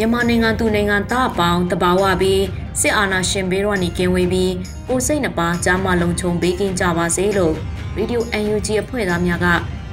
[0.00, 2.42] မြန်မာနိုင်ငံသူနိုင်ငံသားအပေါင်းတဘာဝပြီး
[2.80, 4.54] စစ်အာဏာရှင်ဘေးတော်နေကင်းဝေးပြီး
[4.88, 7.54] ကိုစိတ်နှပါကြားမလုံးချုံပေးကင်းကြပါစေလို့
[7.96, 9.46] ရေဒီယို UNG အဖွဲ့သားများက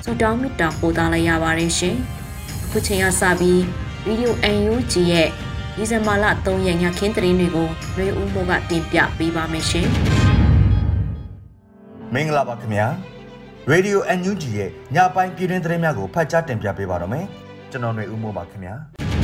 [0.03, 1.95] ဆုတောင်းမေတ္တာပို့သလိုက်ရပါတယ်ရှင်။
[2.66, 3.61] အခုချိန်ကစပြီး
[4.06, 4.33] ရေဒီယို
[4.73, 5.30] UNG ရဲ့
[5.76, 7.67] ဒီဇင်ဘာလ3ရက်ညခင်းသတင်းတွေကို
[7.98, 9.88] ရွေဦးမိုးကတင်ပြပေးပါမယ်ရှင်။
[12.14, 12.88] မင်္ဂလာပါခင်ဗျာ။
[13.72, 17.26] Radio UNG ရဲ့ညပိုင်းပြည်တွင်းသတင်းများကိုဖတ်ကြားတင်ပြပေးပါတော့မယ်။
[17.72, 18.76] ကျွန်တော်ຫນွေဦးမိုးပါခင်ဗျာ။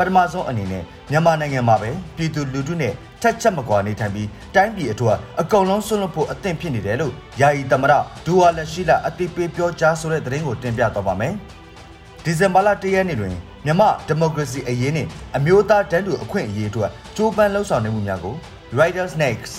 [0.00, 7.92] ပထမဆုံးအနေနဲ့မြန်မာနိုင်ငံမှာပဲပြည်သူလူထုနဲ့ထက်ချက်မကွာနေထိုင်ပြီးတိုင်းပြည်အထွတ်အကုန်လုံးဆွလွတ်ဖို့အသင့်ဖြစ်နေတယ်လို့ယာယီသမရ
[8.26, 11.34] ဒူဝါလက်ရှိလာအတိပေးပြောကြားဆိုတဲ့သတင်းကိုတင်ပြတော့ပါမယ်။
[12.24, 13.34] ဒီဇင်ဘာလ၁ရက်နေ့တွင်
[13.66, 18.34] မြမဒီမိုကရေစီအရေးနှင့်အမျိုးသားတန်းတူအခွင့်အရေးအတွက်ကြိုးပမ်းလှုပ်ဆောင်နေမှုများကို
[18.80, 19.52] Riders Next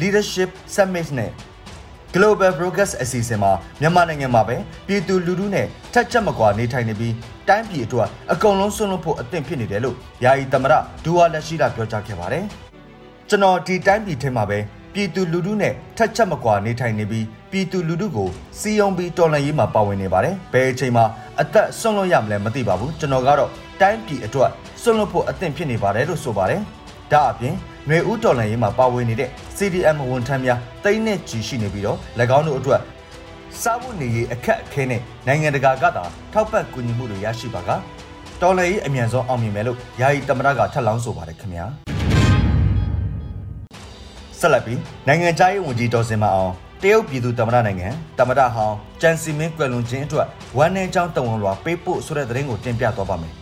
[0.00, 1.30] Leadership Summit နဲ့
[2.14, 7.14] Global Broadcast အစီအစဉ်မှာမြန်မာနိုင်ငံမှာပဲပြည်သူလူထုနဲ့ထက်ချက်မကွာနေထိုင်နေပြီး
[7.48, 12.44] တိုင်းပြည်အတွက်အကုန်လုံးဆွန့်လွတ်ဖို့အသင့်ဖြစ်နေတယ်လို့ယာယီသမရဒူဝါလက်ရှိလာပြောကြားခဲ့ပါတယ်။
[13.28, 14.58] ကျွန်တော်ဒီတိုင်းပြည်ထဲမှာပဲ
[14.94, 18.28] ပြည်သူလူထုနဲ့ထက်ချက်မကွာနေထိုင်နေပြီးပြည်သူလူထုကို
[18.60, 21.04] စီယုံပြီးတော်လှန်ရေးမှာပါဝင်နေပါတယ်။ဘယ်အချိန်မှာ
[21.40, 23.50] အသက်ဆွန့်လွတ်ရမလဲမသိပါဘူး။ကျွန်တော်ကတော့
[23.80, 24.50] တိုင်းပြည်အတွက်
[24.82, 26.60] ဆွန့်လွတ်ဖို့အသင့်ဖြစ်နေပါတယ်လို့ဆိုပါတယ်။
[27.12, 27.54] ဒါအပြင်
[27.90, 31.98] ຫນွေဦးတော်လှန်ရေးမှာပါဝင်နေတဲ့ CDM ဝန်ထမ်းများတိမ့်နဲ့ကြီးရှိနေပြီးတော့၎
[32.38, 32.80] င်းတို့အတွက်
[33.62, 37.70] စားဖို့နေရေးအခက်အခဲနဲ့နိုင်ငံတကာကသာထောက်ပံ့ကူညီမှုတွေရရှိပါက
[38.42, 41.64] တော်လှန်ရေးအမြန်ဆုံးအောင်မြင်မယ်လို့ယာယီတမရကထပ်လောင်းဆိုပါတယ်ခင်ဗျာ
[44.38, 46.52] ဆက်လက်ပြီးနိုင်ငံခြားရေးဝန်ကြီးဒေါ်စင်မအောင်
[46.82, 50.26] တရုတ်ပြည်သူတမရနိုင်ငံတမရဟောင်းကျန်စီမင်းကွယ်လွန်ခြင်းအတွက်
[50.56, 53.32] ဝမ်းနည်းကြောင်းတဝန်လွှာပေးပို့ဆိုတဲ့သတင်းကိုတင်ပြသွားပါမယ်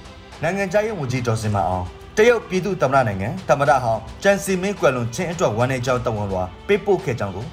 [0.42, 1.86] နိုင်ငံခြားရေးဝန်ကြီးဒေါ်စင်မအောင်
[2.20, 7.46] တရုတ်ပြည်သူ့သမ္မတနိုင်ငံသမ္မတဟောင်းကျန်စီမင်းကွယ်လွန်ခြင်းအတွက်ဝန်နေကြောင်းတဝန်လွှာပေးပို့ခဲ့ကြောင်းကို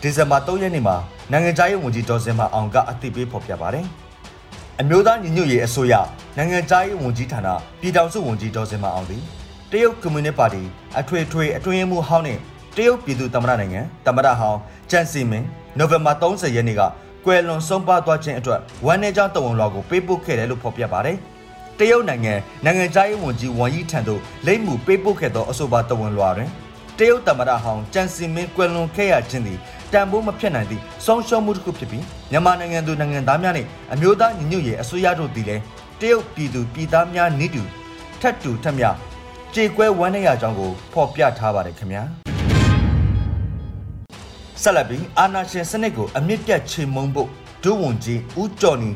[0.00, 0.96] ဒီဇင်ဘာ3ရက်နေ့မှာ
[1.32, 3.84] နိုင်ငံခြားရေးဝန်ကြီးဒေါ်စင်မအောင်ကအသိပေးဖော်ပြပါတယ်။
[4.80, 5.94] အမျိုးသားညီညွတ်ရေးအစိုးရ
[6.36, 7.48] နိုင်ငံခြားရေးဝန်ကြီးဌာန
[7.80, 9.22] ပြည်ထောင်စုဝန်ကြီးဒေါ်စင်မအောင်သည်
[9.70, 10.62] တရုတ်ကွန်မြူနစ်ပါတီ
[11.00, 12.38] အထွေထွေအတွင်းမှုဟောင်းနဲ့
[12.76, 14.58] တရုတ်ပြည်သူ့သမ္မတနိုင်ငံသမ္မတဟောင်း
[14.90, 15.46] ကျန်စီမင်း
[15.78, 16.82] နိုဝင်ဘာ30ရက်နေ့က
[17.24, 21.18] ကွယ်လွန်ဆုံးပါသွားခြင်းအတွက်ဝန်နေကြောင်းတဝန်လွှာကိုပေးပို့ခဲ့တယ်လို့ဖော်ပြပါတယ်။
[21.80, 26.50] တရုတ်နိုင်ငံနိုင်ငံခြားရေးဝန်ကြီးဝမ်ယီထံသို့လိပ်မှုပေးပို့ခဲ့သောအဆိုပါတဝန်လွှာတွင်
[26.98, 29.58] တရုတ်သမ္မတဟောင်းကျန်စီမင်းကွယ်လွန်ခဲ့ရခြင်းသည်
[29.92, 35.62] တန်ဖိုးမဖြစ်နိုင်သည့်ဆုံးရှုံးမှုတစ်ခုဖြစ်ပြီးမြန်မာနိုင်ငံသူနိုင်ငံသားများနှင့်အမျိုးသားညီညွတ်ရေးအစိုးရတို့သည်လည်း
[36.00, 37.62] တရုတ်ပြည်သူပြည်သားများနိတူ
[38.20, 38.84] ထက်တူထက်မြ
[39.54, 42.02] ကြေကွဲဝမ်းနည်းရကြောင်းကိုဖော်ပြထားပါတယ်ခင်ဗျာ
[44.62, 47.28] ဆက်လက်ပြီးအာနာရှင်စနစ်ကိုအမြင့်ပြတ်ချေမှုန်းဖို့
[47.64, 48.90] ဒုဝန်ကြီးဦးကျော်နီ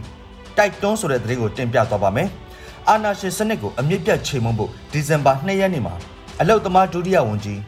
[0.57, 2.31] တိုက်တွန်းဆိုတဲ့သတင်းကိုတင်ပြသွားပါမယ်။
[2.89, 5.95] အာနာရှင်စနစ်ကိုအမြင့်ပြတ်ချိန်မုံဖို့ဒီဇင်ဘာ2ရက်နေ့မှာ
[6.41, 7.61] အလုတ်သမားဒုတိယဝန်ကြီး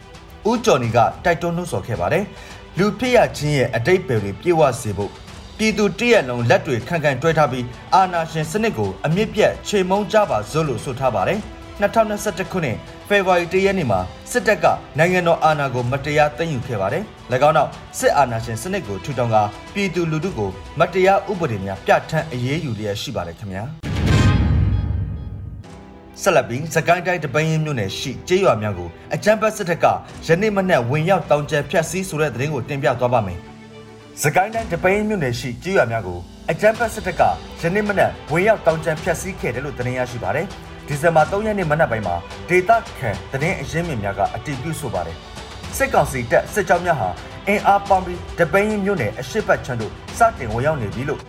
[0.49, 2.23] ဦးကျော်နီကတိုက်တွန်းနှိုးဆော်ခဲ့ပါတယ်။
[2.77, 5.11] လူဖြစ်ရခြင်းရဲ့အတိတ်ပဲတွေပြေဝစေဖို့
[5.57, 11.39] ပြည်သူတရက်လုံးလက်တွေခံခံတွဲထားပြီးအာနာရှင်စနစ်ကိုအမြင့်ပြတ်ချိန်မုံကြပါစို့လို့ဆိုထားပါတယ်။
[11.81, 13.99] 2021ခုနှစ်ဖေဖော်ဝါရီလရက်နေ့မှာ
[14.31, 14.65] စစ်တပ်က
[14.97, 17.03] နိုင်ငံတော်အာဏာကိုမတရားသိမ်းယူခဲ့ပါတယ်။၎
[17.47, 17.69] င်းနောက်
[17.99, 19.37] စစ်အာဏာရှင်စနစ်ကိုထူထောင်က
[19.73, 23.65] ပြည်သူလူထုကိုမတရားဥပဒေများပြဋ္ဌာန်းအရေးယူလျက်ရှိပါတယ်ခင်ဗျာ။
[26.21, 29.85] ဆက်လက်ပြီးစကိုင်းတိုင်းတပင်းရင်မြို့နယ်ရှိကျေးရွာများကိုအကြမ်းဖက်စစ်တပ်က
[30.27, 33.39] ယနေ့မနက်ဝင်ရောက်တောင်ကျဖျက်ဆီးဆိုတဲ့သတင်းကိုတင်ပြသွားပါမယ်။
[34.21, 36.19] စကိုင်းတိုင်းတပင်းရင်မြို့နယ်ရှိကျေးရွာများကို
[36.51, 37.21] အကြမ်းဖက်စစ်တပ်က
[37.61, 40.45] ယနေ့မနက်ဝင်ရောက်တောင်ကျဖျက်ဆီးခဲ့တယ်လို့သတင်းရရှိပါတယ်။
[40.87, 42.15] ဒီဇင်ဘာ3ရက်နေ့မနက်ပိုင်းမှာ
[42.49, 45.17] ဒေတာခန်သတင်းအရင်းမြစ်များကအတည်ပြုဆိုပါတယ်။
[45.77, 47.09] စစ်ကောင်စီတပ်စစ်ကြောင်းများဟာ
[47.47, 51.19] အင်အားပေါင်းပြီးတပင်းရင်မြို့နယ်အရှိတ်ပတ်ချမ်းတို့စတင်ဝင်ရောက်နေပြီလို့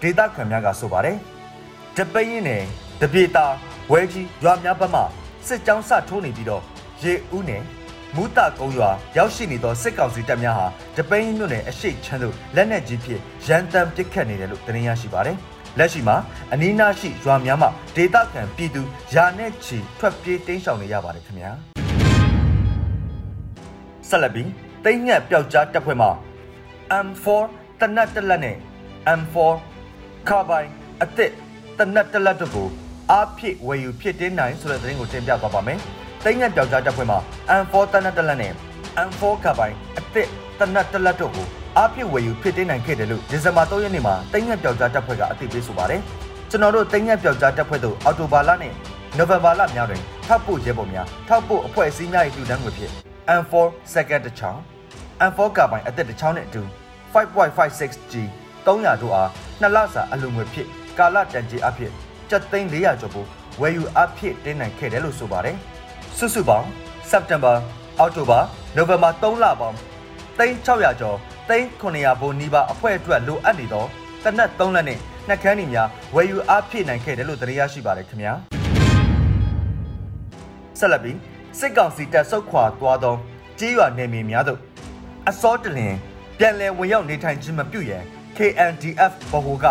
[0.00, 1.16] ဒေတာခန်များကဆိုပါတယ်။
[1.96, 2.62] တပင်းရင်နယ်
[3.00, 3.46] တပြေတာ
[3.90, 5.00] ဝဲကြီးရွာများဘက်မှ
[5.46, 6.62] စစ်ကြောင်းစထိုးနေပြီးတော့
[7.02, 7.62] ရေဦးနယ်
[8.14, 10.66] မူတာကုန်းရွာရောက်ရှိနေသောစစ်ကောင်စီတပ်များဟာ
[10.96, 15.36] တပိန်းမြို့နယ်အရှိတ်ချမ်းသို့လက်နက်ကြီးဖြင့်ရန်တမ်းပစ်ခတ်နေတယ်လို့သတင်းရရှိပါတယ်။
[15.78, 16.16] လက်ရှိမှာ
[16.52, 18.82] အနီးနားရှိရွာများမှာဒေသခံပြည်သူ
[19.14, 21.50] ယာနဲ့ချီထွက်ပြေးတိမ်းရှောင်နေရပါတယ်ခင်ဗျာ။
[24.08, 24.48] ဆက်လက်ပြီး
[24.84, 26.08] တိမ့်ညက်ပျောက်ကြားတပ်ဖွဲ့မှ
[27.06, 27.26] M4
[27.80, 28.56] တနတ်တလက်နဲ့
[29.18, 29.36] M4
[30.28, 30.68] ကာဘိုင်
[31.02, 31.32] အသစ်
[31.78, 32.68] တနတ်တလက်တို့ကို
[33.12, 35.78] အားဖြည့်ဝယ်ယူဖြစ်တင်းနိုင်ဆိုတဲ့သတင်းကိုတင်ပြသွားပါမယ်။
[36.24, 37.16] တိမ့်ညက်ပျောက်ကြားတပ်ဖွဲ့မှ
[37.60, 38.52] M4 တနတ်တလက်နဲ့
[39.08, 40.28] M4 ကာဘိုင်အသစ်
[40.58, 41.46] တနတ်တလက်တို့ကို
[41.76, 46.00] အားဖြည့်ဝယ်ယူဖြစ်တင်းနိုင်ခဲ့တယ်လို့ဒီဇင်ဘာ3ရက်နေ့မှာတိမ့်ညက်ပျောက်ကြားတပ်ဖွဲ့ကအသိပေးဆိုပါတယ်။
[46.50, 48.74] ကျွန်တော်တို့တိမ့်ညက်ပျောက်ကြားတပ်ဖွဲ့တို့အော်တိုဘာလနဲ့
[49.16, 52.92] နိုဝင်ဘာလများတွင်ထောက်ပို့ရဲပေါ်များထောက်ပို့အဖွဲ့အစည်းများ၏လူတန်းငွေဖြင့်
[53.40, 53.52] M4
[53.94, 54.60] second တစ်ချောင်း
[55.30, 56.62] M4 ကာဘိုင်အသစ်တစ်ချောင်းနဲ့အတူ
[57.14, 58.14] 5.56G
[58.66, 59.30] 300တို့အား
[59.60, 60.66] နှစ်လစာအလုံငွေဖြစ်
[60.98, 61.92] ကာလတန်ကြေးအဖြစ်
[62.30, 63.26] ကျပ်သိန်း400ကျော်ကို
[63.60, 65.56] ဝယ်ယူအဖြစ်တင်းနိုင်ခဲ့တယ်လို့ဆိုပါတယ်။
[66.18, 66.66] စုစုပေါင်း
[67.10, 67.54] September,
[68.04, 68.40] October,
[68.78, 69.76] November 3လပေါင်း
[70.38, 71.16] သိန်း600ကျော်
[71.48, 73.84] သိန်း900ဘိုးနီးပါးအဖွဲ့အတွက်လိုအပ်နေသော
[74.24, 74.98] တနက်3လက်နဲ့
[75.28, 78.32] နှက်ခမ်းညီများဝယ်ယူအဖြစ်နိုင်ခဲ့တယ်လို့သိရရှိပါတယ်ခင်ဗျာ။
[80.78, 81.18] ဆက်လက်ပြီး
[81.58, 83.14] စစ်ကောင်စီတပ်ဆုတ်ခွာသွားသော
[83.58, 84.60] ကြေးရွာနယ်မြေများသို့
[85.28, 85.94] အစောတလင်
[86.38, 88.02] ပြန်လည်ဝင်ရောက်နေထိုင်ခြင်းမပြုရန်
[88.36, 89.66] KNDF ဗဟိုက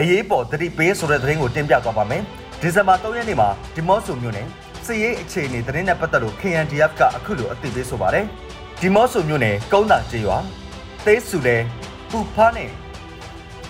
[0.00, 2.22] အရေးပေါ်သတိပေးဆိုတဲ့သတင်းကိုတင်ပြသွားပါမယ်။
[2.60, 4.46] ဒီဇင်ဘာ3ရက်နေ့မှာဒီမော့ဆိုမြို့နယ်
[4.86, 8.24] စစ်ရေးအခြေအနေသတင်းနဲ့ပတ်သက်လို့ KNDF ကအခုလိုအသိပေးဆိုပါတယ်။
[8.80, 10.36] ဒီမော့ဆိုမြို့နယ်ကုန်းတာကျေးရွာ
[11.04, 11.56] သေးစုလဲ
[12.10, 12.70] ပူဖားနဲ့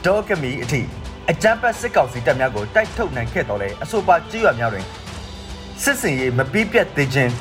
[0.04, 0.80] ဒေါကမီအထိ
[1.30, 4.86] အကြမ်းဖက်စစ်ကောင်စီတပ်များကိုတိုက်ထုတ်နိုင်ခဲ့တော်လဲအဆိုပါကျေးရွာများတွင်
[5.82, 7.32] စစ်စင်ရေးမပြီးပြတ်သေးခြင်း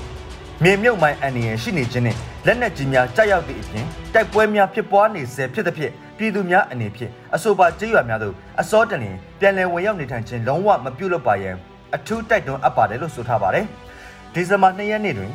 [0.63, 11.55] မြေမြုပ်မိုင်းအန်နီယံရှိနေခြင်းနဲ့လက်နက်ကြီးများကြားရောက်သည့်အပြင်တိုက်ပွဲများဖြစ်ပွားနေစေဖြစ်သဖြင့် ပြည်သူများအနေဖြင့်အဆိုပါကြေးရွာများသို့အစောတလင်ပြန်လည်ဝင်ရောက်နေထိုင်ခြင်းလုံးဝမပြုလုပ်ပါရန်
[11.95, 13.65] အထူးတိုက်တွန်းအပ်ပါတယ်လို့ဆိုထားပါတယ်။
[14.33, 15.31] ဒီဇင်ဘာ2ရက်နေ့တွင်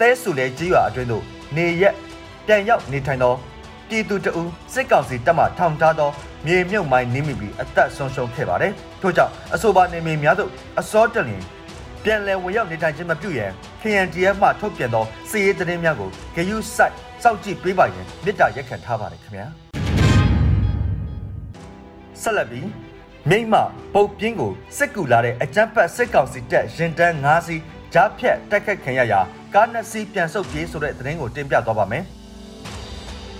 [0.00, 1.22] တဲဆူလဲကြေးရွာအတွင်းသို့
[1.56, 1.94] နေရက်
[2.46, 3.34] ပြန်ရောက်နေထိုင်သော
[3.88, 4.42] ပြည်သူတအူ
[4.72, 6.10] စစ်ကောင်စီတပ်မှထောင်ထားသော
[6.46, 10.50] မြေမြုပ်မိုင်းနင်းမိပြီးအသက်ဆုံးရှုံးခဲ့ပါတယ်။ထို့ကြောင့်အဆိုပါနေမြေများသို့
[10.80, 11.42] အစောတလင်
[12.04, 13.50] ပြန်လည်ဝင်ရောက်နေထိုင်ခြင်းမပြုရန်
[13.82, 19.65] KNDF မှထုတ်ပြန်သောစစ်ရေးသတင်းများကိုဂယုစိုက်စောင့်ကြည့်ပေးပါရန်မေတ္တာရက်ခံထားပါတယ်ခင်ဗျာ
[22.22, 22.68] ဆက်လက်ပြီး
[23.30, 23.60] မြိတ်မှ
[23.94, 27.62] ပုတ်ပြင်းကိုစစ်ကူလာတဲ့အကြမ်းဖက်စစ်ကောင်စီတပ်ရင်တန်း၅စီး
[27.94, 29.20] ကြားဖြတ်တိုက်ခတ်ခံရရာ
[29.54, 32.04] ကားနှစ်စီးပြန်ဆုတ်ပြေးဆိုတဲ့သတင်းကိုတင်ပြသွားပါမယ်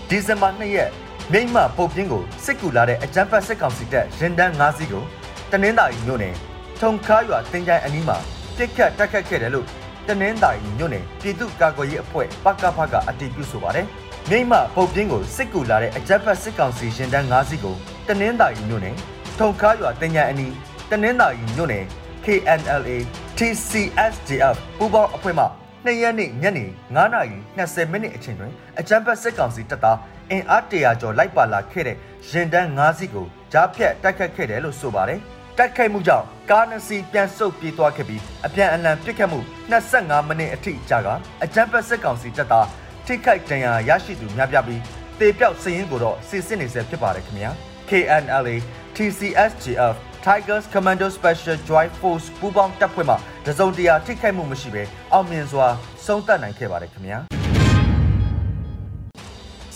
[0.08, 0.90] ဒီဇင်ဘာ2ရက်
[1.32, 5.04] မြိတ်မှပုတ်ပြင်းကိုစစ်ကူလာတဲ့အကြမ်းဖက်စစ်ကောင်စီတပ်ရင်တန်း၅စီးကို
[5.50, 6.34] တနင်္သာရီမြို့နယ်
[6.80, 8.16] ထုံခါရွာတင်ကြိုင်အနီးမှာ
[8.56, 9.66] ပြစ်ခတ်တိုက်ခတ်ခဲ့တယ်လို့
[10.08, 13.86] တနင်္သာရီမြို့နယ်ပြည်သူ့ကာကွယ်ရေးအဖွဲ့ပကဖကအတည်ပြုဆိုပါတယ်။
[14.30, 17.76] မြိတ်မှပုတ်ပြင်းကိုစစ်ကူလာတဲ့အကြက်ဖက်စစ်ကောင်စီရင်တန်း၅စီးကို
[18.06, 18.96] တနင်္သာရီမြို့နယ်
[19.38, 20.52] ထုံခါရွာတင်ညာအနီး
[20.90, 21.84] တနင်္သာရီမြို့နယ်
[22.24, 22.90] KNLA
[23.38, 25.44] TCSDF ပူးပေါင်းအဖွဲ့မှ
[25.84, 26.64] နှစ်ရက်နေ့ညနေ
[26.96, 29.98] 9:20မိနစ်အချိန်တွင်အကြမ်းဖက်စစ်ကောင်စီတပ်သား
[30.30, 31.96] အင်အားတရာကျော်လိုက်ပါလာခဲ့တဲ့
[32.30, 35.20] ရင်တန်း၅စီးကိုကြားဖြတ်တိုက်ခတ်ခဲ့တယ်လို့ဆိုပါတယ်။
[35.58, 39.40] တိုက်ခိုက်မှုကြောင့်ကားနှစ်စီးပြန်ဆုတ်ပြေးသွားခဲ့ပြီးအပြန်အလှန်ပစ်ခတ်မှု
[39.80, 41.08] 25မိနစ်အထိကြာက
[41.44, 42.66] အကြမ်းဖက်စစ်ကောင်စီတပ်သား
[43.06, 44.80] ထိခိုက်ဒဏ်ရာရရှိသူများပြားပြီး
[45.20, 47.50] တေပြောက်စည်ရင်ကိုတော့စစ်စစ်နေဆဲဖြစ်ပါတယ်ခင်ဗျာ
[47.90, 48.56] KNLA
[48.96, 49.94] TCSGF
[50.26, 53.14] Tigers Commando Special Joint Force ပူးပေါင်းတပ်ဖွဲ့မှ
[53.46, 54.82] တစုံတရာထိခိုက်မှုမရှိဘဲ
[55.12, 55.66] အောင်မြင်စွာ
[56.06, 57.18] ဆုံးသက်နိုင်ခဲ့ပါတယ်ခင်ဗျာ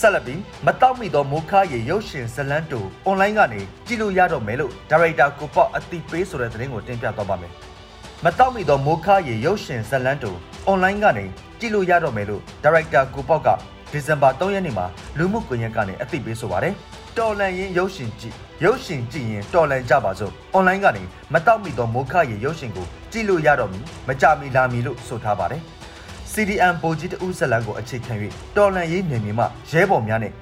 [0.00, 7.52] ဆက်လက်ပြီးမတောက်မိသောမိုးခါရေရုပ်ရှင်ဇလန်းတူအွန်လိုင်းကနေကြည့်လို့ရတော့မယ်လို့ဒါရိုက်တာကိုပေါ့အတိပေးဆိုတဲ့သတင်းကိုတင်ပြသွားပါမယ်။
[8.24, 10.32] မတောက်မိသောမိုးခါရေရုပ်ရှင်ဇလန်းတူ
[10.66, 11.24] အွန်လိုင်းကနေ
[11.60, 13.48] ကြည့်လို့ရတော့မယ်လို့ဒါရိုက်တာကိုပေါ့က
[13.92, 14.86] ဒီဇင်ဘာ3ရက်နေ့မှာ
[15.18, 16.74] လူမှုကွန်ရက်ကနေအသိပေးဆိုပါတယ်။
[17.18, 21.02] တော်လန်ရင်ရုပ်ရှင်ကြည့်ရုပ်ရှင်ကြည့်ရင်တော်လန်ကြပါစို့အွန်လိုင်းကနေ
[21.32, 25.62] မတောက်မိသောမိုးခါရေရုပ်ရှင်ကိုကြည့်လို့ရတော့မီမကြမီလာမီလို့ဆိုထားပါတယ်။
[26.32, 28.12] CDM ပိုကြီးတဦးဇလန်ကိုအခြေခံ၍
[28.56, 30.32] တော်လန်ရေးနယ်မြေမှရဲဘော်များနဲ့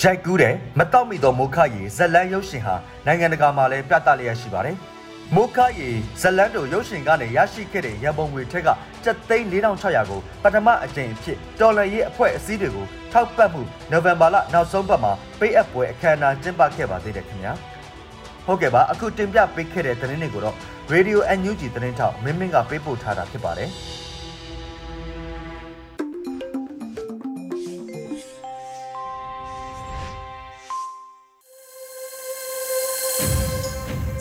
[0.00, 2.74] ရိုက်ကူးတဲ့မတောက်မီသောမိုခရေဇလန်ရုပ်ရှင်ဟာ
[3.06, 4.76] နိုင်ငံတကာမှာလည်းပြသလျက်ရှိပါတယ်။
[5.34, 5.90] မိုခရေ
[6.20, 8.70] ဇလန်တို့ရုပ်ရှင်ကနေရရှိခဲ့တဲ့ရန်ပုံငွေထက်က
[9.04, 17.52] 7,4600ကိုပထမအကြိမ်အဖြစ်တော်လန်ရေးအဖွဲ့အစည်းတွေကိုထောက်ပံ့မှုနိုဝင်ဘာလနောက်ဆုံးပတ်မှာပေးအပ်ပွဲအခမ်းအနားကျင်းပခဲ့ပါသေးတယ်ခင်ဗျာ။
[18.46, 20.56] ဟုတ်ကဲ့ပါအခုတင်ပြပေးခဲ့တဲ့သတင်းတွေကိုတော့
[20.92, 23.70] Radio NUG သတင်းထောက်မင်းမင်းကပေးပို့ထားတာဖြစ်ပါတယ်။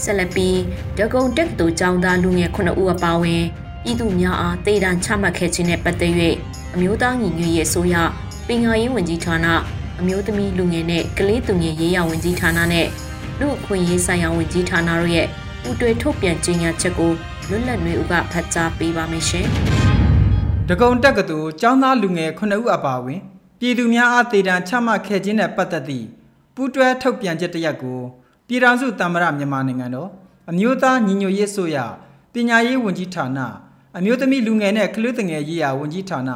[0.05, 0.57] ဆက်လက်ပြီး
[0.97, 3.43] ဒဂုံတက်တူចောင်းသားလူငယ်9ဦးအပါအဝင်
[3.83, 6.13] ပြည်သူများအားတေတံချမှတ်ခဲ့ခြင်းနဲ့ပတ်သက်၍
[6.73, 7.95] အမျိုးသားညီညွတ်ရေးအစိုးရ
[8.47, 9.47] ပင်ငါရေးဝန်ကြီးဌာန
[9.99, 12.87] အမျိုးသမီးလူငယ်နဲ့ကလေးသူငယ်ရေးရာဝန်ကြီးဌာနနဲ့
[13.39, 15.27] လူအခွင့်ရေးဆိုင်ရာဝန်ကြီးဌာနတို့ရဲ့
[15.61, 17.11] ပူးတွဲထုတ်ပြန်ကြေညာချက်ကို
[17.49, 19.47] လွတ်လပ်နေဦးကဖတ်ကြားပေးပါမယ်ရှင်။
[20.69, 23.21] ဒဂုံတက်ကတူចောင်းသားလူငယ်9ဦးအပါအဝင်
[23.59, 26.07] ပြည်သူများအားတေတံချမှတ်ခဲ့ခြင်းနဲ့ပတ်သက်သည့်
[26.55, 28.01] ပူးတွဲထုတ်ပြန်ချက်တရက်ကို
[28.47, 30.09] ပြည်ထောင်စုတမ္မရမြန်မာနိုင်ငံတော်
[30.49, 31.77] အမျိုးသားညီညွတ်ရေးဆိုရ
[32.33, 33.39] ပညာရေးဝန်ကြီးဌာန
[33.97, 36.31] အမျိုးသမီးလူငယ်နဲ့ကလေးငယ်ရေးရာဝန်ကြီးဌာန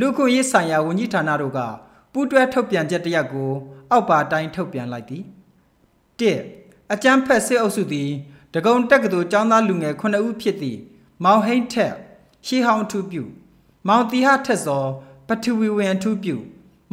[0.00, 1.60] လူခွင့်ရေးဆိုင်ရာဝန်ကြီးဌာနတို့က
[2.12, 3.50] ပူးတွဲထုတ်ပြန်ချက်တရက်ကို
[3.90, 5.24] အောက်ပါတိုင်းထုတ်ပြန်လိုက်သည်
[6.20, 6.22] ၁
[6.92, 8.10] အကြမ်းဖက်စစ်အုပ်စုသည်
[8.54, 10.78] ဒဂုံတက္ကသိုလ်ကျောင်းသားလူငယ်9ဦးဖြစ်သည့်
[11.24, 11.94] မောင်ဟိန်းထက်
[12.46, 13.22] ရှေးဟောင်းထူးပြု
[13.88, 14.84] မောင်တီဟထက်စော
[15.28, 16.36] ပထဝီဝင်ထူးပြု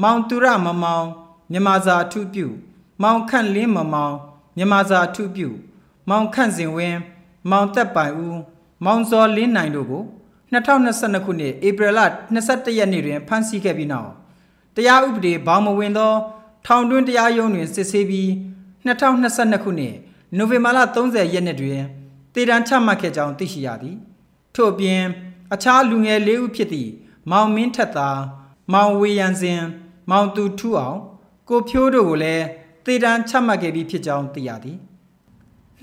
[0.03, 1.05] မောင်သူရမမောင်
[1.51, 2.47] မြမဇာထူးပြု
[3.03, 4.15] မောင်ခန့်လင်းမမောင်
[4.57, 5.49] မြမဇာထူးပြု
[6.09, 6.99] မောင်ခန့်စင်ဝင်း
[7.51, 8.39] မောင်သက်ပိုင်ဦး
[8.85, 10.03] မောင်စောလင်းနိုင်တို့ကို
[10.51, 11.99] 2022ခုနှစ်ဧပြီလ
[12.35, 14.11] 22ရက်နေ့တွင်ဖမ်းဆီးခဲ့ပြီးနောက်
[14.75, 16.13] တရားဥပဒေဘောင်မဝင်သော
[16.65, 18.29] ထောင်တွင်းတရားရုံးတွင်စစ်ဆေးပြီး
[18.85, 19.95] 2022ခုနှစ်
[20.37, 21.81] နိုဝင်ဘာလ30ရက်နေ့တွင်
[22.33, 23.97] တည်တံချမှတ်ခဲ့ကြောင်းသိရှိရသည်
[24.55, 25.01] ထို့အပြင်
[25.53, 26.91] အခြားလူငယ်၄ဦးဖြစ်သည့်
[27.31, 28.09] မောင်မင်းထက်သာ
[28.73, 29.61] မောင်ဝေယံစင်
[30.09, 30.97] မောင်သူထူအောင်
[31.49, 32.45] ကိုဖြိုးတို့ကိုလည်း
[32.87, 34.77] တည်တံချမှတ်ခဲ့ပြီးဖြစ်ကြောင်းသိရသည်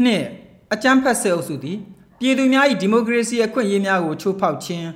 [0.04, 0.25] နှစ်
[0.73, 1.78] အကြမ်းဖက်ဆဲအုပ်စုသည်
[2.18, 4.88] ပြည်သူများ၏ဒီမိုကရေစီအခွင့်အရေးများကိုချိုးဖောက်ခြင်း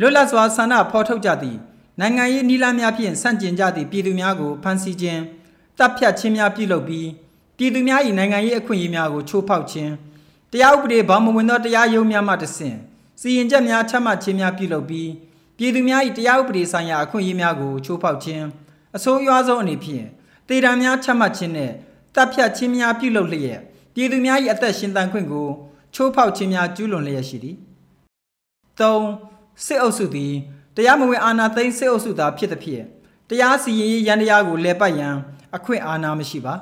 [0.00, 1.58] လွတ်လပ်စွာဆန္ဒဖော်ထုတ်ကြသည့်
[2.00, 5.22] နိုင်ငံရေးနည်းလမ်းများဖြင့်ဆန့်ကျင်ကြသည့်ပြည်သူများကိုဖမ်းဆီးခြင်း
[5.78, 7.08] တပ်ဖြတ်ခြင်းများပြုလုပ်ပြီး
[7.56, 9.92] ပြည်သူများ၏နိုင်ငံရေးအခွင့်အရေးများကိုချိုးဖောက်ခြင်း
[10.52, 12.76] တရားဥပဒေဘောင်မဝင်သောတရားရုံးများမှတဆင့်
[13.20, 15.10] စီရင်ချက်များချမှတ်ခြင်းများပြုလုပ်ပြီး
[15.58, 18.44] ပြည်သူများ၏တရားဥပဒေဆိုင်ရာအခွင့်အရေးများကိုချိုးဖောက်ခြင်း
[18.96, 20.06] အဆိုးရွားဆုံးအနေဖြင့်
[20.48, 21.72] တေတံများချမှတ်ခြင်းနဲ့
[22.14, 23.60] တပ်ဖြတ်ခြင်းများပြုလုပ်လျက်
[23.94, 25.48] ပြည်သူများ၏အသက်ရှင်သန်ခွင့်ကို
[25.94, 27.56] ချိုးဖောက်ခြင်းများကျူးလွန်လျက်ရှိသည်
[28.78, 28.92] ၃
[29.64, 30.32] စစ်အုပ်စုသည်
[30.76, 32.84] တရားမဝင်အာဏာသိမ်းစစ်အုပ်စုသာဖြစ်သည်ဖြင့်
[33.28, 35.14] တရားစီရင်ရေးရန်တရားကိုလဲပတ်ရန်
[35.56, 36.54] အခွင့်အာဏာမရှိပါ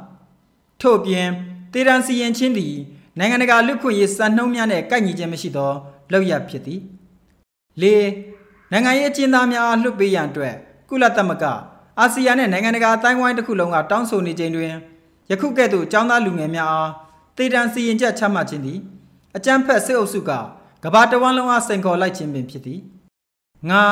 [0.81, 1.29] ထို့ပြင်
[1.73, 2.75] တေရန်စီရင်ချင်းသည်
[3.19, 5.71] နိုင်ငံတကာလူခွင့်ရေးစံနှုန်းများနဲ့ကိုက်ညီခြင်းမရှိသော
[6.13, 6.81] လောက်ရဖြစ်သည်
[7.83, 7.85] ၄
[8.73, 10.55] နိုင်ငံရေးအကျဉ်းသားများလွှတ်ပေးရန်အတွက်
[10.89, 11.45] ကုလသမဂ္ဂ
[12.01, 14.73] အာဆီယံနဲ့နိုင်ငံတကာအတိုင်းဝိုင်းတစ်ခုလုံးကတောင်းဆိုနေချိန်တွင်
[15.31, 16.91] ယခုကဲ့သို့ចောင်းသားလူငယ်များအား
[17.37, 18.79] တေတံစီရင်ချက်ချမှတ်ခြင်းသည်
[19.37, 20.31] အကြမ်းဖက်စစ်အုပ်စုက
[20.85, 22.81] ကဘာတဝမ်းလုံးအားစိန်ခေါ်လိုက်ခြင်းပင်ဖြစ်သည်
[23.71, 23.83] ငါ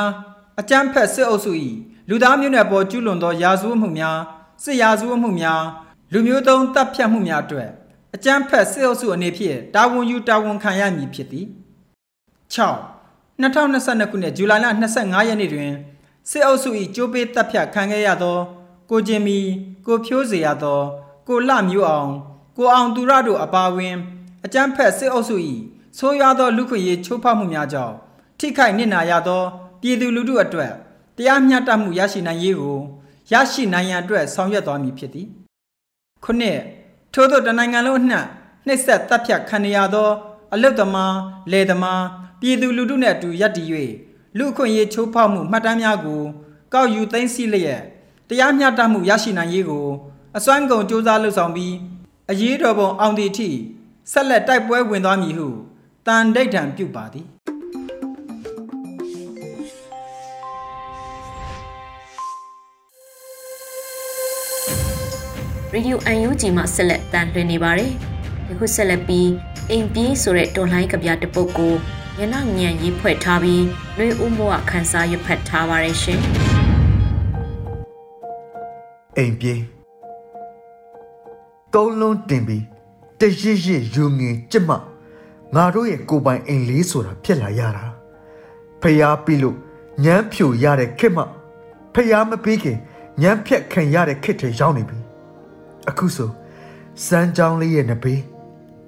[0.60, 1.52] အကြမ်းဖက်စစ်အုပ်စု၏
[2.08, 4.18] လူသားမျိုးနွယ်ပေါ်ကျူးလွန်သောရာဇဝတ်မှုများ
[4.64, 5.62] စစ်ရာဇဝတ်မှုများ
[6.12, 7.70] လူမျိုးတုံးတပ်ဖြတ်မှုများအတွက်
[8.14, 11.46] အကြမ်းဖက်စစ်အုပ်စုအနေဖြင့်တာဝန်ယူတာဝန်ခံရမည်ဖြစ်သည်
[12.54, 12.66] 6
[13.42, 14.66] 2022ခုနှစ်ဇူလိုင်လ
[14.98, 15.72] 25ရက်နေ့တွင်
[16.30, 18.38] စစ်အုပ်စု၏ကြိုးပေးတပ်ဖြတ်ခံခဲ့ရသော
[18.90, 19.38] ကိုကျင်မီ
[19.86, 20.80] ကိုဖြိုးစေရသော
[21.28, 22.10] ကိုလှမျိုးအောင်
[22.56, 23.96] ကိုအောင်သူရတို့အပါအဝင်
[24.44, 25.36] အကြမ်းဖက်စစ်အုပ်စု၏
[25.98, 27.94] ဆိုးရွားသောလူခွင့်ရေးချိုးဖောက်မှုများကြောင့်
[28.38, 29.42] ထိခိုက်နစ်နာရသော
[29.80, 30.72] ပြည်သူလူထုအတွက်
[31.16, 32.78] တရားမျှတမှုရရှိနိုင်ရေးကို
[33.32, 35.28] ရရှိနိုင်ရန်အတွက်ဆောင်ရွက်သွားမည်ဖြစ်သည်
[36.24, 36.58] ခုနှစ်
[37.14, 38.26] ထို့သောတနိုင်ငံလုံးအနှံ့
[38.66, 40.10] နှိပ်စက်တပ်ဖြတ်ခံရသော
[40.54, 41.16] အလုတ်သမား
[41.52, 42.02] လယ်သမား
[42.40, 43.68] ပြည်သူလူထုနှင့်အတူရပ်တည်၍
[44.38, 46.22] လူအခွင့်အရေးချိုးဖောက်မှုမှတ်တမ်းများကို
[46.74, 47.82] ကောက်ယူသိမ်းဆည်းလျက်
[48.28, 49.86] တရားမျှတမှုရရှိနိုင်ရေးကို
[50.36, 51.74] အစွမ်းကုန်စ조사လှုပ်ဆောင်ပြီး
[52.30, 53.50] အရေးတော်ပုံအောင်သည့်အထိ
[54.12, 55.48] ဆက်လက်တိုက်ပွဲဝင်သွားမည်ဟု
[56.06, 57.26] တန်ဒိဋ္ဌံပြုပါသည်
[65.72, 67.90] ရေဒီယို UNG မှာဆက်လက်တန်လှည့်နေပါတယ်။
[68.46, 69.28] ဒီခုဆက်လက်ပြီး
[69.70, 71.74] အိမ်ပြေးဆိုတဲ့တွန်လှိုင်းကပြတပုတ်ကို
[72.18, 73.64] ညနာညံရေးဖွဲ့ထားပြီး
[73.98, 76.20] လွေဦးမိုးကခန်းစားရွက်ဖတ်ထားပါတယ်ရှင်။
[79.16, 79.60] အိမ်ပြေး
[81.74, 82.64] ကုန်းလုံးတင်ပြီး
[83.20, 84.70] တရစ်ရစ်ယူငင်ကြက်မ
[85.54, 87.84] ငါတို့ရဲ့ကိုပိုင်အိမ်လေးဆိုတာဖြစ်လာရတာ
[88.82, 89.56] ဖျားပြီးလို့
[90.04, 91.18] ညမ်းဖြူရတဲ့ခက်မ
[91.94, 92.78] ဖျားမပြီးခင်
[93.22, 94.98] ညမ်းဖြက်ခံရတဲ့ခက်တွေရောက်နေပြီ
[95.88, 96.30] အခုဆို
[97.06, 98.22] စမ်းကြောင်းလေးရဲ့နဘေး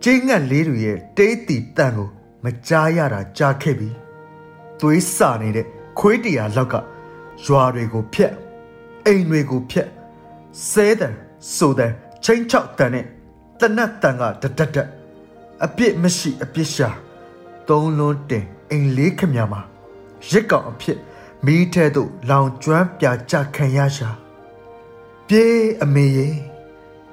[0.02, 2.10] ကျင်းငတ်လေးတွေရဲ့တေးတီတန်ကို
[2.44, 3.90] မကြားရတာကြားခဲ့ပြီ
[4.80, 5.66] သွေးစနေတဲ့
[5.98, 6.74] ခွေးတရာလောက်က
[7.44, 8.32] ရွာတွေကိုဖျက်
[9.06, 9.88] အိမ်တွေကိုဖျက်
[10.70, 11.14] ဆဲတယ်
[11.54, 11.92] ဆိုတယ်
[12.24, 13.06] ချင်းချောက်တန်နဲ့
[13.60, 14.88] တနတ်တန်ကတဒတ်ဒတ်
[15.64, 16.88] အပြစ်မရှိအပြစ်ရှာ
[17.68, 19.60] သုံးလုံးတင်အိမ်လေးခမမှာ
[20.30, 20.98] ရစ်ကောင်အဖြစ်
[21.46, 24.10] မိထဲသို့လောင်ကျွမ်းပြကြခံရရှာ
[25.28, 26.34] ပြေးအမေရဲ့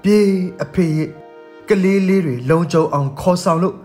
[0.03, 0.29] ပြေး
[0.63, 1.09] အဖေရဲ့
[1.69, 3.75] ကလေးလေးတွေလုံခြုံအောင်ခေါ်ဆောင်လို့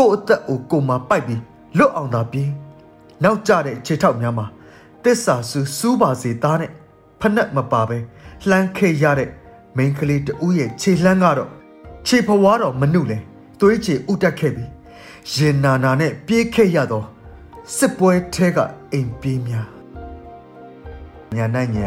[0.00, 1.42] ကို့အသက်ကိုကိုမှပိုက်ပြီး
[1.78, 2.50] လွတ်အောင်သာပြေး
[3.24, 4.46] နောက်ကျတဲ့ခြေထောက်များမှာ
[5.04, 6.70] တစ္ဆာဆူစူးပါစေသားနဲ့
[7.20, 7.98] ဖနက်မပါပဲ
[8.48, 9.30] လှမ်းခဲ့ရတဲ့
[9.76, 11.50] မိန်းကလေးတူရဲ့ခြေလှမ်းကတော့
[12.06, 13.18] ခြေဖွားတော့မနုလဲ
[13.60, 14.70] သွေးချေဥတက်ခဲ့ပြီး
[15.34, 17.06] ရင်နာနာနဲ့ပြေးခဲ့ရတော့
[17.76, 18.58] စစ်ပွဲထဲက
[18.92, 19.68] အိမ်ပြေးများ
[21.36, 21.86] ညာနိုင်ညာ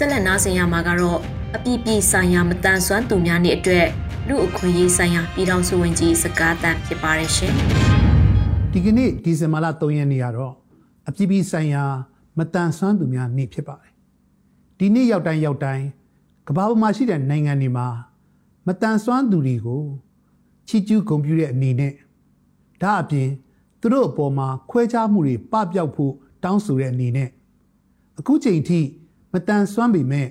[0.00, 1.18] ဆက်လက်နားဆင်ရမှာကတော့
[1.56, 3.86] အပြည့်ပြည့်ဆိုင်ရာမတန်ဆွမ်းသူများနဲ့အတွက်
[4.28, 7.54] လူအခွင့်အရေးဆိုင်ရာပြည်ထောင်စုဝန်ကြီးစကားသံဖြစ်ပါတယ်ရှင်။
[8.72, 10.54] ဒီကနေ့ဒီဇင်ဘာလ3ရက်နေ့ကတော့
[11.08, 11.84] အပြည့်ပြည့်ဆိုင်ရာ
[12.38, 13.92] မတန်ဆွမ်းသူများနေ့ဖြစ်ပါတယ်။
[14.78, 15.84] ဒီနေ့ရောက်တိုင်းရောက်တိုင်း
[16.48, 17.88] ကမ္ဘာပေါ်မှာရှိတဲ့နိုင်ငံတွေမှာ
[18.66, 19.82] မတန်ဆွမ်းသူတွေကို
[20.68, 21.92] ချီးကျူးဂုဏ်ပြုတဲ့အနေနဲ့
[22.82, 23.28] ဒါအပြင်
[23.80, 26.12] သူတို့အပေါ်မှာခွဲခြားမှုတွေပပျောက်ဖို့
[26.44, 27.28] တောင်းဆိုတဲ့အနေနဲ့
[28.18, 28.80] အခုချိန်ထိ
[29.32, 30.28] မတန်ဆွမ်းပေမဲ့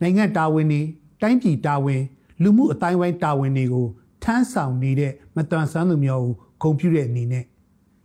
[0.00, 0.82] နိုင်ငံတာဝန်တွေ
[1.20, 2.02] တိုင်းပြည်တာဝန်
[2.42, 3.86] လူမှုအတိုင်းဝိုင်းတာဝန်တွေကို
[4.22, 6.24] ထမ်းဆောင်နေတဲ့မတန်ဆွမ်းသူမျိုး
[6.62, 7.44] ကိုဂုဏ်ပြုတဲ့အနေနဲ့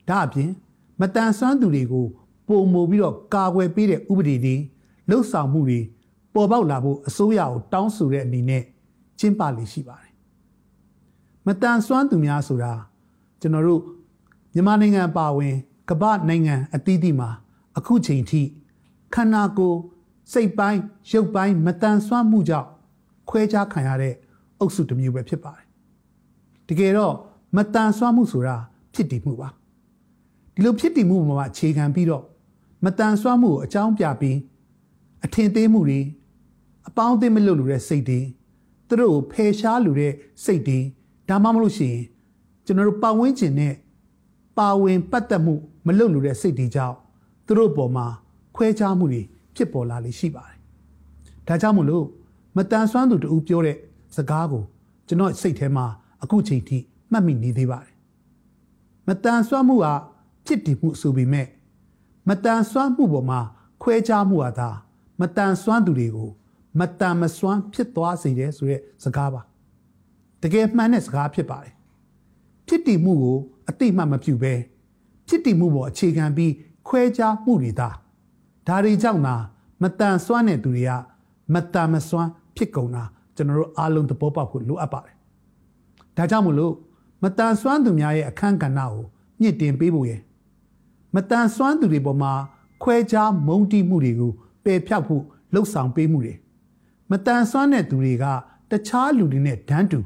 [0.10, 0.51] ဒါအပြင်
[1.01, 2.06] မတန်ဆွမ်းသူတွေကို
[2.48, 4.56] ပုံမူပြီးတော့ကာကွယ်ပေးတဲ့ဥပဒေတွေ
[5.10, 5.80] လှုပ်ဆောင်မှုတွေ
[6.34, 8.63] ပေါ်ပေါက်လာဖို့အစိုးရကိုတောင်းဆိုတဲ့အနေနဲ့
[9.20, 10.13] ကျင်းပလေရှိပါတယ်
[11.46, 12.74] မတန်ဆွမ်းသူများဆိုတာ
[13.42, 13.82] ကျွန်တော်တို့
[14.54, 15.56] မြန်မာနိုင်ငံပါဝင်
[15.89, 17.30] ကမ္ဘာနိုင်ငံအသီးသီးမှာ
[17.77, 18.42] အခုချိန်ထိ
[19.15, 19.79] ခန္ဓာကိုယ်
[20.34, 20.81] စိတ်ပိုင်း
[21.12, 22.69] ရုပ်ပိုင်းမတန်ဆွမ်းမှုကြောင့်
[23.29, 24.13] ခွဲခြားခံရတဲ့
[24.60, 25.65] အုပ်စုတစ်မျိုးပဲဖြစ်ပါတယ်
[26.67, 27.15] တကယ်တော့
[27.55, 28.55] မတန်ဆွမ်းမှုဆိုတာ
[28.93, 29.50] ဖြစ်တည်မှုပါ
[30.53, 32.24] ဒီလိုဖြစ်တည်မှုမှာအခြေခံပြီးတော့
[32.86, 34.38] မတန်ဆွမ်းမှုကိုအကြောင်းပြပြီး
[35.25, 36.00] အထင်သေးမှုတွေ
[36.88, 38.19] အပေါင်းအသင်းမလုပ်လို့တဲ့စိတ်တွေ
[38.88, 40.79] သူတို့ကိုဖယ်ရှားလို့တဲ့စိတ်တွေ
[41.29, 41.98] ဒါမှမဟုတ်ရှင်
[42.65, 43.74] ကျွန်တော်တို့ပတ်ဝန်းကျင်နဲ့
[44.57, 45.55] ပါဝင်ပတ်သက်မှု
[45.86, 46.95] မလုပ်လို့တဲ့စိတ်တွေကြောင့်
[47.45, 48.07] သူတို့ပေါ်မှာ
[48.55, 49.21] ခွဲခြားမှုတွေ
[49.55, 50.59] ဖြစ်ပေါ်လာလေရှိပါတယ်။
[51.47, 52.05] ဒါကြောင့်မလို့
[52.55, 53.77] မတန်ဆွမ်းသူတူပြောတဲ့
[54.15, 54.63] စကားကို
[55.07, 55.85] ကျွန်တော်စိတ်ထဲမှာ
[56.24, 56.77] အခုချိန်ထိ
[57.12, 57.93] မှတ်မိနေသေးပါတယ်။
[59.07, 59.85] မတန်ဆွမ်းမှုက
[60.45, 61.47] ဖြစ်တည်မှုဆိုပေမဲ့
[62.29, 63.39] မတန်ဆွမ်းမှုပေါ်မှာ
[63.81, 64.69] ခွဲခြားမှုဟာသာ
[65.21, 66.29] မတန်ဆွမ်းသူတွေကို
[66.79, 69.41] မတန်မဆွမ်းဖြစ်သွားစေတယ်ဆိုတဲ့စကားပါ
[70.41, 71.74] တကယ်မှန်တဲ့စကားဖြစ်ပါတယ်
[72.67, 73.38] ဖြစ်တည်မှုကို
[73.69, 74.53] အတိမတ်မပြုဘဲ
[75.27, 76.53] ဖြစ်တည်မှုပေါ်အခြေခံပြီး
[76.88, 77.89] ခွဲခြားမှုတွေသာ
[78.67, 79.36] ဒါတွေကြောင့်သာ
[79.81, 80.91] မတန်ဆွမ်းတဲ့သူတွေက
[81.53, 83.03] မတန်မဆွမ်းဖြစ်ကုန်တာ
[83.36, 85.15] ကျွန်တော်တို့အားလုံးသဘောပေါက်ဖို့လိုအပ်ပါတယ်
[86.17, 86.74] ဒါကြောင့်မလို့
[87.24, 89.03] မတန်ဆွမ်းသူများရဲ့အခန်းကဏ္ဍကို
[89.39, 90.22] မြင့်တင်ပေးဖို့ရယ်
[91.15, 92.34] မတန်ဆွမ်းသူတွေပေါ်မှာ
[92.84, 94.31] ခွဲခြားမုန်းတီးမှုတွေကို
[94.63, 96.33] ပယ်ဖျောက်ဖို့လှုပ်ဆောင်ပေးမှုတွေ
[97.11, 98.25] မတန်ဆွမ်းတဲ့သူတွေက
[98.72, 100.00] တခြားလူတွေနဲ့ဒန်းတူ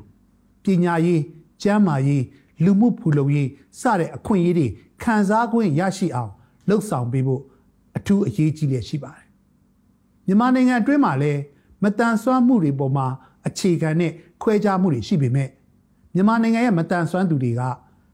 [0.64, 1.22] ပညာရေး
[1.62, 2.24] ကျန်းမာရေး
[2.64, 4.68] လူမှုဖူလုံရေးစတဲ့အခွင့်အရေးတွေ
[5.04, 6.32] ခံစား권ရရှိအောင်
[6.70, 7.42] လှုပ်ဆောင်ပေးဖို့
[7.98, 9.26] အထူးအရေးကြီးလျက်ရှိပါတယ်
[10.28, 11.42] မြန်မာနိုင်ငံအတွင်းမှာလည်း
[11.84, 13.08] မတန်ဆွမ်းမှုတွေပေါ်မှာ
[13.48, 15.50] အခြေခံတဲ့ခွဲခြားမှုတွေရှိပေမဲ့
[16.14, 17.62] မြန်မာနိုင်ငံရဲ့မတန်ဆွမ်းသူတွေက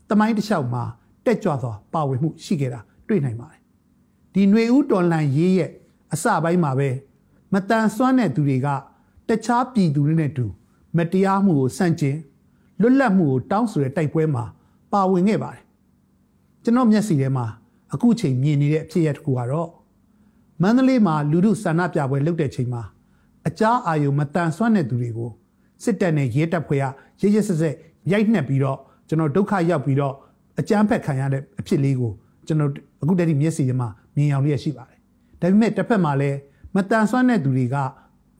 [0.09, 0.83] တမိုင်းတစ်လျှောက်မှာ
[1.25, 3.61] တက်ကြွစွာပါဝင်မှုရှိခဲ့တာတွေ့နိုင်ပါတယ်
[4.33, 5.71] ဒီຫນွေဦးတော်လန်ရေးရဲ့
[6.13, 6.89] အစပိုင်းမှာပဲ
[7.53, 8.67] မတန်ဆွမ်းတဲ့သူတွေက
[9.29, 10.45] တခြားပြည်သူတွေနဲ့တူ
[10.97, 12.17] မတရားမှုကိုစန့်ကျင်
[12.81, 14.43] လွတ်လပ်မှုကိုတောင်းဆိုတဲ့တိုက်ပွဲမှာ
[14.93, 15.63] ပါဝင်ခဲ့ပါတယ်
[16.63, 17.45] ကျွန်တော်မျက်စိထဲမှာ
[17.93, 19.69] အခုချိန်မြင်နေတဲ့အဖြစ်အပျက်တစ်ခုကတော့
[20.61, 22.83] မန္တလေးမှာလူမှုဆန္ဒပြပွဲလုပ်တဲ့ချိန်မှာ
[23.47, 25.31] အကြားအာယုံမတန်ဆွမ်းတဲ့သူတွေကို
[25.83, 26.85] စစ်တပ်နဲ့ရဲတပ်ဖွဲ့က
[27.21, 27.75] ရရဆက်ဆက်
[28.11, 30.15] ရိုက်နှက်ပြီးတော့ကျွန်တော်ဒုက္ခရောက်ပြီးတော့
[30.59, 32.11] အကြမ်းဖက်ခံရတဲ့အဖြစ်လေးကို
[32.47, 32.71] ကျွန်တော်
[33.01, 34.99] အခုတည်းကမျက်စိထဲမှာမြင်အောင်လျက်ရှိပါတယ်။
[35.41, 36.37] ဒါပေမဲ့တစ်ဖက်မှာလည်း
[36.75, 37.75] မတန်ဆွမ်းတဲ့သူတွေက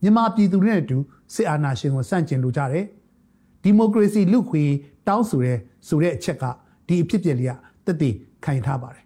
[0.02, 0.98] မြန်မာပြည်သူတွေနဲ့အတူ
[1.34, 2.84] စစ်အာဏာရှင်ကိုစန့်ကျင်လိုကြတယ်။
[3.62, 4.64] ဒီမိုကရေစီလူခွေ
[5.08, 6.44] တောင်းဆိုတဲ့ဆိုတဲ့အချက်က
[6.86, 7.52] ဒီအဖြစ်ပြက်လေးက
[7.86, 9.04] တက်တည်ခံထားပါတယ်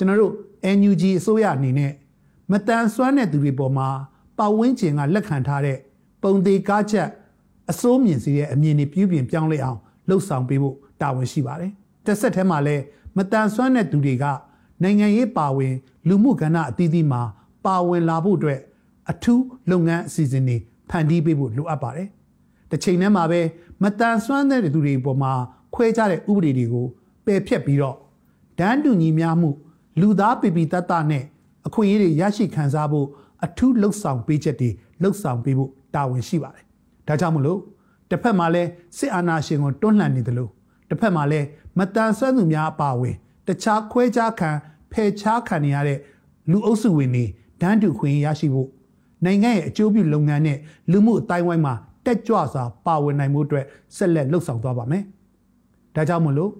[0.00, 0.34] ကျွန်တော်တို့
[0.76, 1.92] NUG အစိုးရအနေနဲ့
[2.50, 3.88] မတန်ဆွမ်းတဲ့သူတွေပေါ်မှာ
[4.38, 5.78] ပတ်ဝန်းကျင်ကလက်ခံထားတဲ့
[6.22, 7.08] ပုံသေးကားချက်
[7.70, 11.72] အစိုးမြင်စီတဲ့အမြင်တွေပြုပြင်ပြောင်းလဲအောင်လှုပ်ဆောင်ပေးဖို့တာဝန်ရှိပါတယ်။
[12.06, 12.82] တစ်ဆက်တည်းမှာလည်း
[13.16, 14.24] မတန်ဆွမ်းတဲ့သူတွေက
[14.82, 15.74] နိုင်ငံရေးပါဝင်
[16.08, 17.22] လူမှုကဏ္ဍအသီးသီးမှာ
[17.66, 18.60] ပါဝင်လာဖို့အတွက်
[19.10, 20.56] အထူးလုပ်ငန်းအစီအစဉ်တွေ
[20.90, 22.08] ဖန်တီးပေးဖို့လိုအပ်ပါတယ်။
[22.70, 23.40] တစ်ချိန်တည်းမှာပဲ
[23.82, 25.32] မတန်ဆွမ်းတဲ့သူတွေပေါ်မှာ
[25.74, 26.86] ခွဲခြားတဲ့ဥပဒေတွေကို
[27.26, 27.96] ပယ်ဖျက်ပြီးတော့
[28.58, 29.50] ဒန်းတူညီမျှမှု
[30.00, 31.24] လူသားပီပီတတ်တနဲ့
[31.66, 33.06] အခွင့်အရေးတွေရရှိခံစားဖို့
[33.44, 34.70] အထူးလှုပ်ဆောင်ပေးချက်တွေ
[35.02, 36.64] လှုပ်ဆောင်ပေးဖို့တာဝန်ရှိပါတယ်။
[37.08, 37.58] ဒါကြောင့်မလို့
[38.10, 38.62] တစ်ဖက်မှာလဲ
[38.98, 40.50] စစ်အာဏာရှင်ကိုတွန်းလှန်နေတယ်လို့
[40.88, 41.40] တစ်ဖက်မှာလဲ
[41.78, 43.14] မတန်ဆွမ်းသူများအပါဝင်
[43.46, 44.50] တခြားခွဲခြားခံ
[44.92, 45.98] ဖယ်ခြားခံနေရတဲ့
[46.50, 47.24] လူအုပ်စုဝင်တွေ
[47.60, 48.68] ဒန်းတူခွင့်ရရှိဖို့
[49.24, 50.58] နိုင်ငံရဲ့အကျိုးပြုလုပ်ငန်းနဲ့
[50.90, 51.74] လူမှုအတိုင်းဝိုင်းမှာ
[52.06, 53.64] တက်ကြွစွာပါဝင်နိုင်မှုအတွက်
[53.96, 55.02] ဆက်လက်လှုပ်ဆောင်သွားပါမယ်။
[55.94, 56.52] ဒါကြောင့်မလို့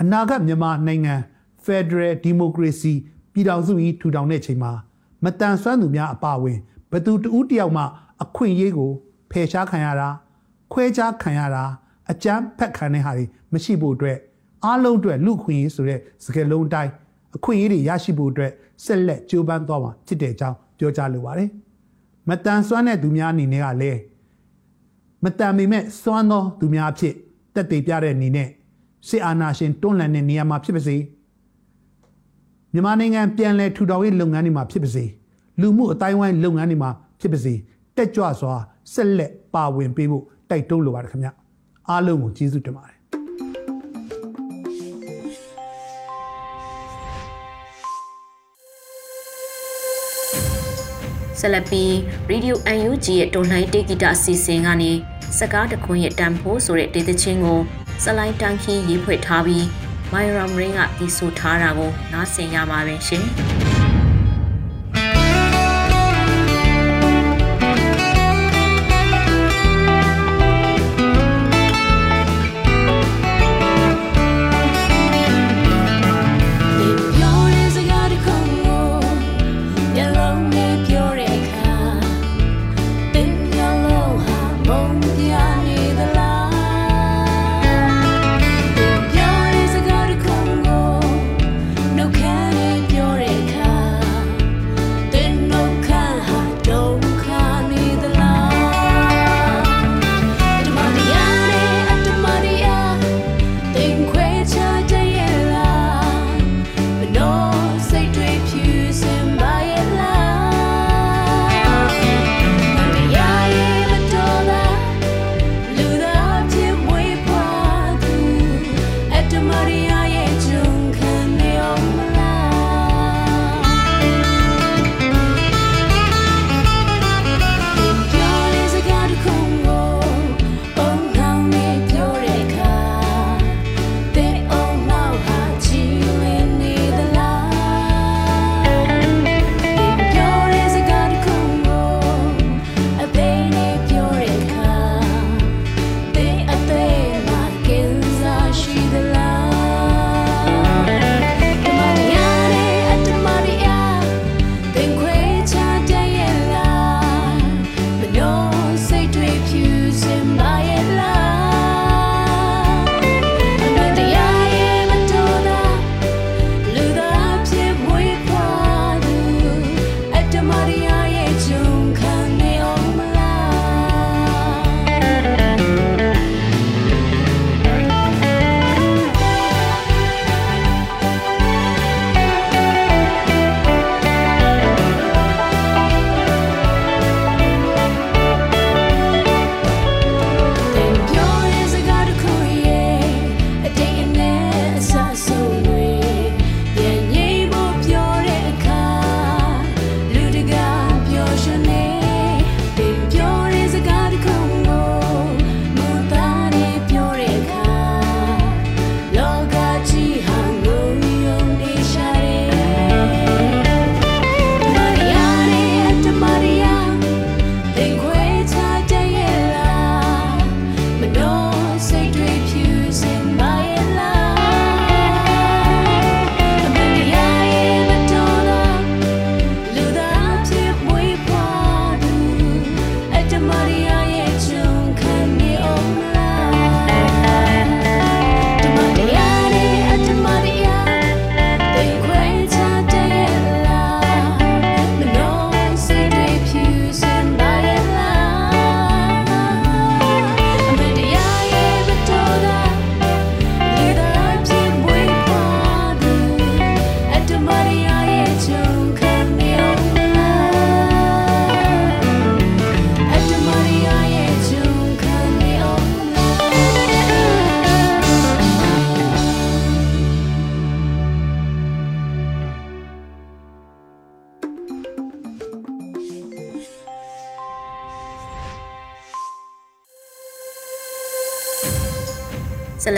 [0.00, 1.14] အနာဂတ်မြန်မာနိုင်ငံ
[1.64, 2.94] Federal Democracy
[3.32, 4.72] ပြည်ထောင်စုကြီးထူထောင်တဲ့ချိန်မှာ
[5.24, 6.58] မတန်ဆွမ်းသူများအပါဝင်
[6.92, 7.84] ဘသူတဦးတယောက်မှ
[8.22, 8.90] အခွင့်အရေးကို
[9.30, 10.08] ဖယ်ရှားခံရတာ
[10.72, 11.64] ခွဲခြားခံရတာ
[12.10, 14.18] အကြမ်းဖက်ခံတဲ့ဟာတွေမရှိဖို့အတွက်
[14.64, 16.90] အားလုံးအတွက်လူခွင့်ရေးဆိုတဲ့စကားလုံးတိုင်း
[17.36, 18.52] အခွင့်အရေးတွေရရှိဖို့အတွက်
[18.84, 21.48] ဆက်လက်ကြိုးပမ်းသွားမှာဖြစ်တဲ့အကြောင်းပြောကြားလိုပါတယ်။
[22.28, 24.00] မတန်ဆွမ်းတဲ့သူများအနေနဲ့ကလည်း
[25.24, 27.14] မတန်ပေမဲ့စွမ်းသောသူများဖြစ်
[27.54, 28.48] တက်တည်ပြတဲ့အနေနဲ့
[29.08, 30.96] စစ်အာဏာရှင်တွန်းလှန်တဲ့နေရာမှာဖြစ်ပါစေ
[32.74, 35.04] မြန်မာနိုင်ငံပြန်လည်ထူထောင်ရေးလုပ်ငန်းတွေမှာဖြစ်ပါစေ
[35.60, 37.54] လူမှုအတိုင်းဝိုင်းလုပ်ငန်းတွေမှာဖြစ်ပါစေ
[37.96, 38.54] တက်ကြွစွာ
[38.92, 41.28] ဆက်လက်ပါဝင်ပေးဖို့တိုက်တွန်းလိုပါတယ်ခင်ဗျ
[41.88, 42.96] အားလုံးကိုကျေးဇူးတင်ပါတယ်
[51.40, 51.90] ဆက်လက်ပြီး
[52.30, 54.92] Radio UNG ရဲ့တော်လှန်တေဂီတာအစီအစဉ်ကနေ
[55.38, 57.58] စကားတခွန်းရဲ့တန်ဖိုးဆိုတဲ့ဒေသချင်းကို
[58.04, 59.66] စလိုင်းတန်ခီရေးဖွဲ့ထားပြီး
[60.12, 63.24] မိုင်ရမ်ရင်းကတီးဆိုထားတာကိုနားဆင်ရပါပဲရှင်။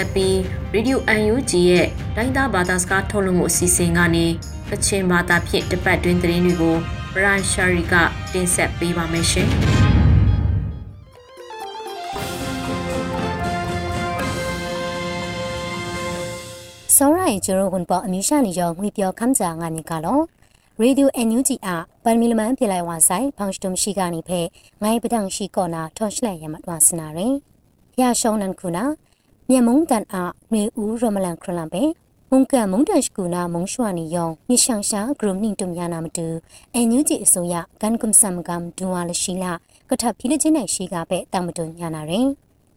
[0.03, 0.35] ဆက်လက်ပြီး
[0.75, 1.87] Radio UNG ရဲ့
[2.17, 4.27] တိုင်းသားဘာသာစကားထုတ်လွှင့်မှုအစီအစဉ်ကနေ
[4.71, 6.77] ကချင်ဘာသာဖြင့်တပတ်တွင်းသတင်းတွေကို
[7.13, 7.95] Brian Shari က
[8.33, 9.49] တင်ဆက်ပေးပါမယ်ရှင်။
[16.97, 20.21] စောရိုင်ကျရိုဝန်ပေါ်အမျိုးရှာနေရောငွေပြောခမ်းစာငါနေကလော
[20.81, 21.69] ရေဒီယို NUG အ
[22.05, 24.41] ပန်မီလမန်ပြလိုက်ဝါဆိုင်ဖောင်စတုံရှိကနေဖဲ
[24.83, 27.35] ငိုင်းပဒန့်ရှိကောနာထော့ရှလိုက်ရမတ်ဝါစနာရင်
[28.01, 28.85] ရရှောင်းနန်ခုနာ
[29.49, 31.83] မြန်မုံတန်အားနွေဦးရမလန်ခရလန်ပဲ
[32.31, 36.27] မုန်ကမုန်တန်ရှကူနာမုံရွှာနီယောင်မြရှောင်ရှာဂရုနှင်းတုံယာနာမတူ
[36.75, 39.53] အန်ယူဂျီအစိုးရကန်ကွမ်ဆမ်ကမ်ဒူဝါလရှိလာ
[39.91, 42.29] ကထဖိလချင်းနိုင်ရှိကပဲတာမတုံညာနာရင်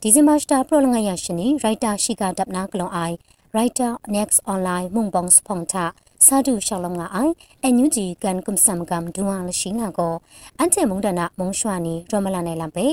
[0.01, 3.15] ဒီဇင်ဘာစတာပရိုလငါရရှင်နီရိုက်တာရှိကဒပ်နာကလွန်အိုင်
[3.55, 5.85] ရိုက်တာ next online မုံဘောင်စဖုန်တာ
[6.25, 10.13] စာဒုရှောင်းလုံးကအိုင်အန်ယူဂျီကန်ကွမ်ဆမ်ကမ်ဒူဝါလရှိနာကို
[10.57, 12.85] အန်တေမုန်ဒနာမုံရွှာနီရမလာနေလံပေ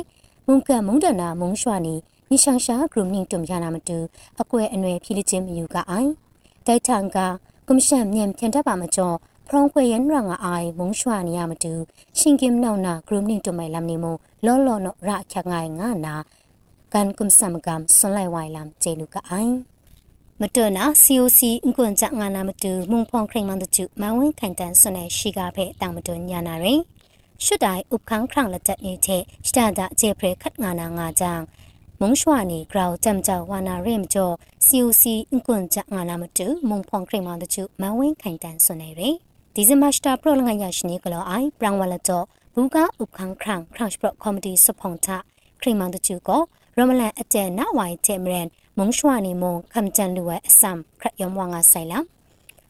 [0.46, 1.94] မုန်ကမုန်ဒနာမုံရွှာနီ
[2.32, 3.98] နိရှန်ရှာဂရုနင်းတုံရနာမတူ
[4.40, 6.10] အကွဲအနွယ်ဖြီလချင်းမယူကအိုင်
[6.66, 7.18] တိုက်ထန်က
[7.68, 9.16] ကွန်ရှန်မြန်ပြန်တတ်ပါမကျော်
[9.48, 11.72] ဖရောင်းခွေရန်ရငါအိုင်မုံရွှာနီရမတူ
[12.18, 14.16] ရှင်ကင်နောက်နာဂရုနင်းတုံမိုင်လမ်နီမို
[14.46, 16.14] လောလောနောရခက်ငိုင်ငါနာ
[16.92, 19.54] ကန်ကွမ်ဆမ်ကမ်ဆွန်လိုက်ဝိုင်လမ်ဂျေလူကအိုင်
[20.40, 26.80] မတော်နာ COC အကွန်ကြငါနာမတူမုံဖောင်ခရင်မန်တကျမန်ဝင်းခိုင်တန်ဆွနယ်ရှိကဖဲတောင်မတော်ညာနာရင်
[27.44, 31.44] ရှုတိုင်ဥခန်းခရံလက်ချက်နေတဲ့စတာဒအကျေဖရခတ်ငါနာငါကြောင့်
[32.04, 34.34] မုံရွှာနေဂရောင်ကြမ်ကြောဝါနာရင်ကျော်
[34.66, 39.16] COC အကွန်ကြငါနာမတူမုံဖောင်ခရင်မန်တကျမန်ဝင်းခိုင်တန်ဆွနယ်ရင်
[39.54, 45.16] ဒီဇင်ဘာစတာပရောလငါရရှိနေကလောအိုင်ပရန်ဝလကျော်ဘူကဥခန်းခရံခရန့်စပရကောမဒီစဖုန်တာ
[45.60, 46.42] ခရင်မန်တကျကို
[46.76, 51.98] ရမလန်အတဲနဝိုင်တေမရန်မုံရွှာနီမုံခမ်ချန်လူဝဲအစမ်ခရယမဝငါဆိုင်လာ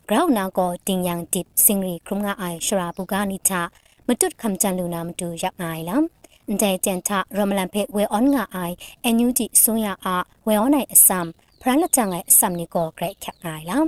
[0.08, 3.60] ဂရောင်းနာကိုတင်ယန်တစ်စင်ရီခရုငါအိုင်ရှရာဘူဂာနီတာ
[4.06, 5.96] မတုတ်ခမ်ချန်လူနာမတူရောက်ငိုင်လာ
[6.52, 11.26] အန်တဲတန်တာရမလန်ဖေဝဲအွန်ငါအိုင်အန်ယူဂျီဆွန်ရအားဝဲအွန်နိုင်အစမ်
[11.60, 13.78] ဖရန်လက်တန်ငိုင်အစမ်နီကိုဂရက်ခက်ငိုင်လာ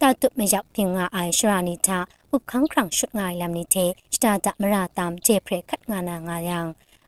[0.00, 1.98] တာတုမရောက်ပြင်ငါအိုင်ရှရာနီတာ
[2.34, 6.58] ဥခန်းခရန့်ရှုတ်ငိုင်လမ်နီတေစတာတမရာတမ်ဂျေဖရခတ်ငါနာငါယံ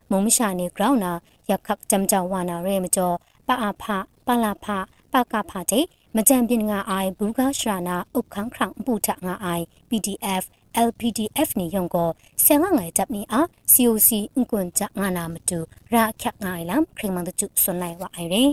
[0.09, 1.11] မုံမရှာနေဂရောင်းနာ
[1.49, 3.15] ယခက်ကြမ်ကြောဝါနာရဲမကျော်
[3.47, 3.83] ပအဖ
[4.25, 4.65] ပလာဖ
[5.13, 10.43] ပကဖတဲ့ မကြံပြင်းငါအိုင်ဘူကရှရာနာဥခန်းခရန့်ပူထငါအိုင် PDF
[10.87, 12.09] LPDF နေယုံကို
[12.45, 15.59] ဆန်ငါငိုင်တပ်နေအား COC အကွန်ကြငါနာမတူ
[15.93, 18.51] ရာခက်ငိုင်လမ်ခရင်မန်တကျဆွန်လိုက်ဝအိုင်ရင်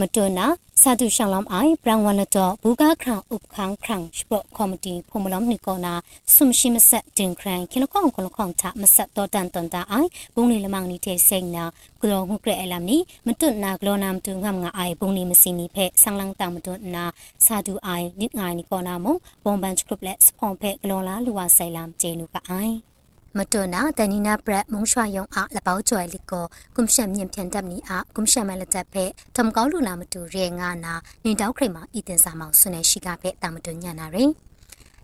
[0.00, 0.46] မတွနာ
[0.82, 5.92] စာတုရှောင်းလမ်အိုင်ပရန်ဝနတော့ဘူကာခရံဥပခန်းခရံစပကောမတီဖုံမလမ်နီကောနာ
[6.34, 11.64] ဆုမရှိမဆက်တင်ခရန်ခလကောင်းခလကောင်းချမဆက်တော့တန်တန်တာအိုင်ဘုံလီလမောင်နီတဲ့စိတ်နာ
[12.00, 17.04] ဂလောမှုကရအလမ်နီမတွနာဂလောနာမတူငမ်ငါအိုင်ဘုံလီမစီနီဖဲဆန်းလန်းတာမတွနာ
[17.46, 19.06] စာတုအိုင်နစ်ငိုင်နီကောနာမ
[19.44, 22.89] ဘုံဘန်ချကလပ်လက်စဖုံဖဲဂလောလာလူဝဆိုင်လမ်ဂျေနူကအိုင်
[23.38, 26.44] မတော်နာတနီနာပရက်မုံရွှာယုံအားလပောက်ကျွဲလီကို
[26.76, 29.04] ကွန်ရှမ်မြင့်ဖြန်တပ်နီအားကွန်ရှမ်မလက်တပ်ဖဲ
[29.36, 34.30] ထမ်ကောင်းလူလာမတူရဲငါနာနေတောက်ခရိမာဤတင်စာမောင်ဆွနေရှိကဖဲတာမတူညနာရင်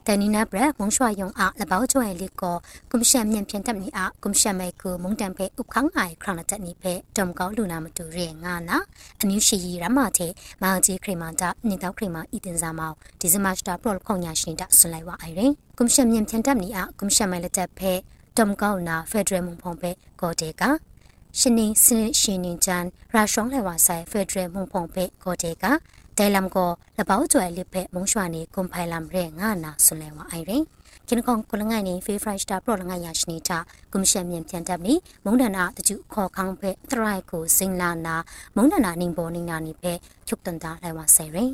[0.07, 2.57] တနီနာပရက်မုံရွှာယုံအားလပောက်ကျွဲလီကို
[2.91, 8.79] ကွန်ရှမ်မြင့်ဖြန်တပ်နီအားကွန်ရှမ်မဲကူမုံတန်ဖဲဥခန်းအိုင်ခရနတက်နီဖဲထမ်ကောင်းလူနာမတူရဲငါနာ
[9.23, 17.93] အမျိုးရှိရမတဲ့မောင်ကြီးခရိမာတာနေတောက်ခရိမာဤတင်စာမောင်ဒီဇမတ်တာပရောလခုံညာရှင်တာဆွလိုက်ဝအိုင်ရင်ကွန်ရှမ်မြင့်ဖြန်တပ်နီအားကွန်ရှမ်မဲလက်တပ်ဖဲ
[18.39, 20.63] တမ်ကောက်နာဖက်ဒရယ်မုံဖုံပဲကောတေက
[21.39, 25.65] ရှင်နေစင်ရှင်နေချန်ရာရှောင်းလေဝါဆိုင်ဖက်ဒရယ်မုံဖုံပဲကောတေက
[26.19, 30.65] ဒဲလမ်ကိုလပောက်ကျွဲလစ်ဖက်မုံရွှာနေကွန်ဖိုင်လမ်ရဲငါနာဆွလဲဝအိုင်ရင်
[31.09, 33.59] ကင်းကောင်ကလငိုင်နေဖေးဖရိုက်စတာပရောလငိုင်ယာရှနေတာ
[33.93, 34.95] ကွန်ရှင်မြန်ပြန်တပ်နေ
[35.25, 38.15] မုံဒနာတကျခေါ်ခေါင်းဖက်ထရိုက်ကိုစင်လာနာ
[38.57, 41.51] မုံဒနာနင်းပေါ်နင်းနာနေဖက်ချုပ်တန်တာလဲဝါဆိုင်ရင်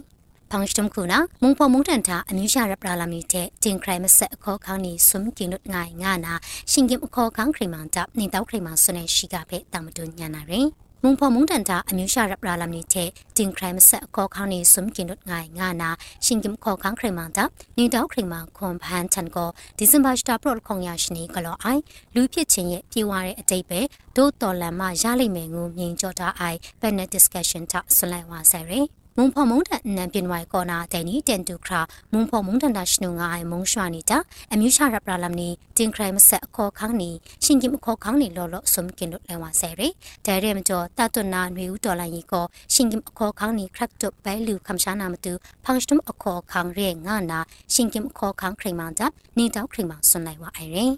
[0.53, 6.35] ဖောင်စတမ်ခုနာမုံဖော်မုံတန်တာအမျိုးရှာရပလာလာမီတဲ့တင်ခရိုင်မဆက်အခေါ်ခေါင်းနီဆွမ်ကင်းနုတ်ငိုင်ငါနာ
[6.71, 10.69] ရှင်ကင်အခေါ်ခေါင်းခရိမန်တပ်နေတောက်ခရိမန်ဆွနေရှိကဖဲတာမတွညာနာရင်
[11.03, 15.91] မုံဖော်မုံတန်တာအမျိုးရှာရပလာလာမီတဲ့တင်ခရိုင်မဆက်အခေါ်ခေါင်းနီဆွမ်ကင်းနုတ်ငိုင်ငါနာ
[16.25, 21.83] ရှင်ကင်ခေါ်ခေါင်းခရိမန်တပ်နေတောက်ခရိမန်ခွန်ဖန်ချန်ကိုဒီဇင်ဘာစတာပရော့ခေါင်ရရှိနေကလောအိုင်
[22.15, 23.81] လူဖြစ်ချင်းရဲ့ပြေဝတဲ့အတိတ်ပဲ
[24.17, 28.87] ဒို့တော်လန်မရလိမ့်မယ်ငုံမြင်ကြောတာအိုင် panel discussion တာဆွလိုက်ဝါဆိုင်ရင်
[29.18, 31.81] မုံဖော်မုံတန်နန်ပြင်းဝိုင်ကောနာတဲနီတန်တူခရာ
[32.12, 34.18] မုံဖော်မုံတန်တာရှနုငါအိုင်မုံရွှာနီတာ
[34.53, 37.11] အမျိုးရှာရပလာလမ်နီတင်ခရိုင်မဆက်အခေါ်ခေါင်းနီ
[37.44, 39.88] ရှင်ကင်အခေါ်ခေါင်းနီလော်လော်ဆုံကင်တို့လဲဝါဆဲရီ
[40.27, 42.44] ဒဲရဲမကျော်တတွနာနွေဦးတော်လိုင်းကြီးကို
[42.75, 45.33] ရှင်ကင်အခေါ်ခေါင်းနီခရက်တုဘဲလူခမ်ရှာနာမတူ
[45.64, 47.38] ဖန်စတမ်အခေါ်ခေါင်းရဲငါနာ
[47.75, 49.07] ရှင်ကင်အခေါ်ခေါင်းခရိမန်တာ
[49.38, 50.92] နေတောက်ခရိမန်ဆွန်လိုက်ဝါအိုင်ရင်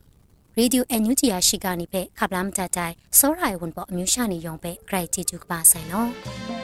[0.59, 6.64] ရေဒီယိုအန်ယူဂျီယာရှိကနေပဲခပ်လာမတတိုင်စောရိုင်ဝန်ပေါ်အမျိုးရှာနေရုံပဲဂရိုက်တီကျူကပါဆိုင်နော်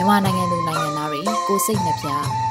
[0.00, 2.08] မြန်မာနိုင်ငံသူနိုင်ငံသားတွေကိုစိတ်နှပြ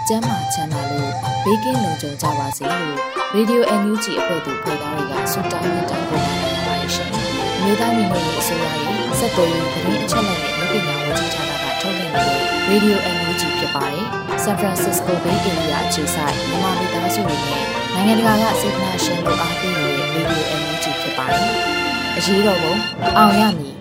[0.07, 1.11] ကျန်းမာချမ်းသာလို့
[1.43, 2.95] ဘေးကင်းလုံခြုံကြပါစေလို့
[3.35, 7.09] Radio NUG အဖွဲ့သူဖေသားတွေကဆုတောင်းမြတ်တာပို့လာနေပါတယ်ရှင်။
[7.63, 14.05] မြေသားမျိုးတွေအစိုးရရဲ့စက်တော်ရင်သတင်းအချက်အလက်တွေလုပ်ပညာဝန်ကြီးဌာနကထုတ်လွှင့်နေတဲ့ Radio NUG ဖြစ်ပါတယ်။
[14.43, 21.47] San Francisco Bay Area အခြေစိုက်မြန်မာမိသားစုတွေနဲ့နိုင်ငံတကာကစေတနာရှင်တို့အားပေးနေတဲ့ Radio NUG ဖြစ်ပါတယ်။
[22.17, 22.73] အရေးတော်ပုံ
[23.17, 23.78] အောင်ရမည်